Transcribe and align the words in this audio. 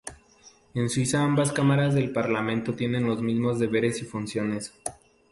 En 0.73 0.89
Suiza 0.89 1.21
ambas 1.21 1.51
cámaras 1.51 1.93
del 1.93 2.11
parlamento 2.11 2.73
tienen 2.73 3.05
los 3.05 3.21
mismos 3.21 3.59
deberes 3.59 4.01
y 4.01 4.05
funciones. 4.05 4.73